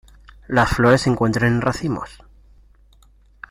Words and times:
Las 0.47 0.71
flores 0.71 1.01
se 1.01 1.11
encuentran 1.11 1.51
en 1.53 1.61
racimos. 1.61 2.21